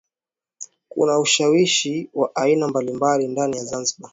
Kuna 0.89 1.19
ushawishi 1.19 2.09
wa 2.13 2.35
aina 2.35 2.67
mbalimbali 2.67 3.27
ndani 3.27 3.57
ya 3.57 3.65
Zanzibar 3.65 4.09